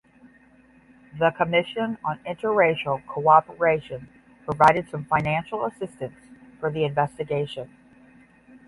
The 1.19 1.29
Commission 1.29 1.99
on 2.03 2.17
Interracial 2.27 3.05
Cooperation 3.05 4.09
provided 4.45 4.89
some 4.89 5.05
financial 5.05 5.63
assistance 5.63 6.15
for 6.59 6.71
the 6.71 6.85
investigation. 6.85 7.69